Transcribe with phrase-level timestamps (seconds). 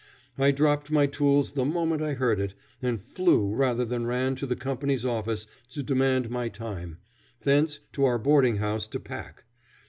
[0.35, 4.47] I dropped my tools the moment I heard it, and flew rather than ran to
[4.47, 6.97] the company's office to demand my time;
[7.41, 9.43] thence to our boarding house to pack.